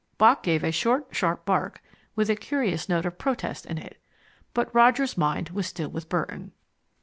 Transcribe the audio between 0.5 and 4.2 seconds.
a short, sharp bark, with a curious note of protest in it.